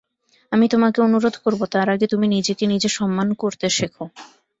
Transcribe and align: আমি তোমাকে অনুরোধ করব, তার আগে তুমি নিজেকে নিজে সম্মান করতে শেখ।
আমি 0.51 0.65
তোমাকে 0.67 0.99
অনুরোধ 1.01 1.35
করব, 1.37 1.61
তার 1.65 1.87
আগে 1.89 2.05
তুমি 2.07 2.25
নিজেকে 2.27 2.63
নিজে 2.67 2.89
সম্মান 2.97 3.27
করতে 3.33 3.67
শেখ। 3.69 3.95